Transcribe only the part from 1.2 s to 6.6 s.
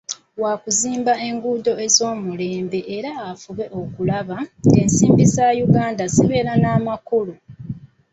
enguudo ez'omulembe era afube okulaba ng'ensimbi za Uganda zibeera